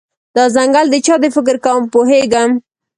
[0.35, 2.49] دا ځنګل د چا دی، فکر کوم پوهیږم